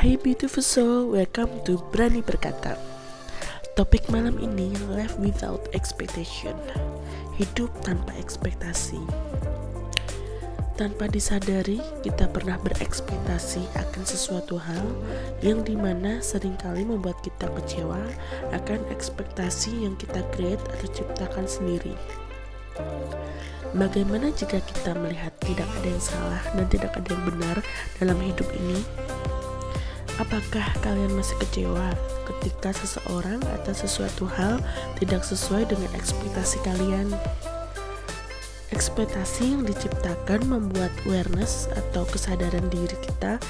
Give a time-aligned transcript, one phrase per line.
[0.00, 2.72] beautiful soul, welcome to Berani Berkata.
[3.76, 6.56] Topik malam ini life without expectation.
[7.36, 8.96] Hidup tanpa ekspektasi.
[10.80, 14.88] Tanpa disadari, kita pernah berekspektasi akan sesuatu hal
[15.44, 18.00] yang di mana sering kali membuat kita kecewa
[18.56, 21.92] akan ekspektasi yang kita create atau ciptakan sendiri.
[23.76, 27.56] Bagaimana jika kita melihat tidak ada yang salah dan tidak ada yang benar
[28.00, 28.80] dalam hidup ini?
[30.20, 31.96] Apakah kalian masih kecewa
[32.28, 34.60] ketika seseorang atau sesuatu hal
[35.00, 37.08] tidak sesuai dengan ekspektasi kalian?
[38.68, 43.40] Ekspektasi yang diciptakan membuat awareness atau kesadaran diri kita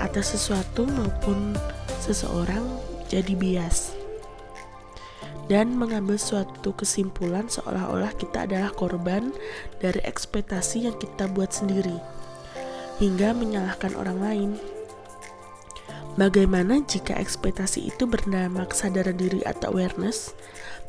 [0.00, 1.52] atas sesuatu maupun
[2.00, 2.64] seseorang
[3.12, 3.92] jadi bias
[5.52, 9.34] dan mengambil suatu kesimpulan seolah-olah kita adalah korban
[9.82, 11.98] dari ekspektasi yang kita buat sendiri,
[13.02, 14.50] hingga menyalahkan orang lain.
[16.18, 20.34] Bagaimana jika ekspektasi itu bernama kesadaran diri atau awareness,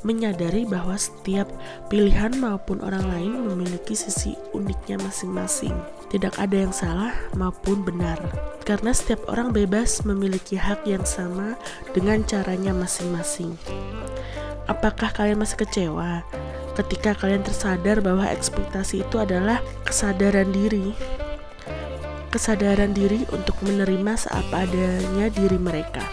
[0.01, 1.45] menyadari bahwa setiap
[1.87, 5.73] pilihan maupun orang lain memiliki sisi uniknya masing-masing.
[6.09, 8.17] Tidak ada yang salah maupun benar,
[8.65, 11.53] karena setiap orang bebas memiliki hak yang sama
[11.93, 13.55] dengan caranya masing-masing.
[14.65, 16.25] Apakah kalian masih kecewa
[16.71, 20.97] ketika kalian tersadar bahwa ekspektasi itu adalah kesadaran diri?
[22.31, 26.07] Kesadaran diri untuk menerima seapa adanya diri mereka.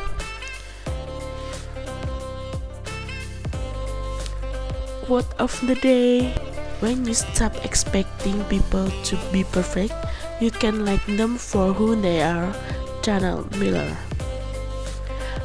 [5.07, 6.35] Quote of the day
[6.79, 9.95] When you stop expecting people to be perfect,
[10.39, 12.55] you can like them for who they are.
[13.03, 13.99] Channel Miller.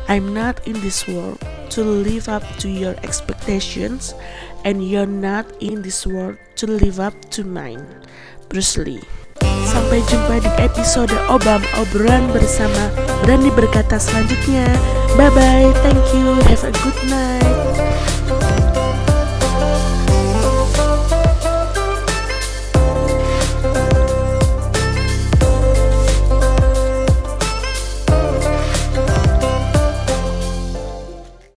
[0.06, 1.42] I'm not in this world
[1.74, 4.14] to live up to your expectations
[4.66, 7.82] and you're not in this world to live up to mine.
[8.50, 9.02] Bruce Lee.
[9.66, 12.90] Sampai jumpa di episode Obam obrolan bersama
[13.24, 14.68] Berani berkata selanjutnya.
[15.16, 18.13] Bye bye, thank you, have a good night.